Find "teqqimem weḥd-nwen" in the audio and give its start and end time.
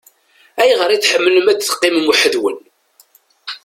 1.59-2.57